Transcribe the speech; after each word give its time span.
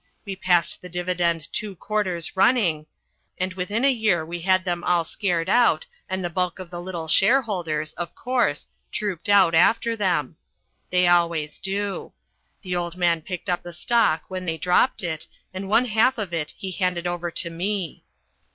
We 0.25 0.35
passed 0.35 0.81
the 0.81 0.89
dividend 0.89 1.47
two 1.53 1.75
quarters 1.75 2.35
running, 2.35 2.87
and 3.37 3.53
within 3.53 3.85
a 3.85 3.91
year 3.91 4.25
we 4.25 4.41
had 4.41 4.65
them 4.65 4.83
all 4.83 5.03
scared 5.03 5.47
out 5.47 5.85
and 6.09 6.25
the 6.25 6.29
bulk 6.31 6.57
of 6.57 6.71
the 6.71 6.81
little 6.81 7.07
shareholders, 7.07 7.93
of 7.93 8.15
course, 8.15 8.65
trooped 8.91 9.29
out 9.29 9.53
after 9.53 9.95
them. 9.95 10.37
They 10.89 11.07
always 11.07 11.59
do. 11.59 12.13
The 12.63 12.75
old 12.75 12.97
man 12.97 13.21
picked 13.21 13.47
up 13.47 13.61
the 13.61 13.73
stock 13.73 14.23
when 14.27 14.45
they 14.45 14.57
dropped 14.57 15.03
it, 15.03 15.27
and 15.53 15.69
one 15.69 15.85
half 15.85 16.17
of 16.17 16.33
it 16.33 16.55
he 16.57 16.71
handed 16.71 17.05
over 17.05 17.29
to 17.29 17.51
me. 17.51 18.03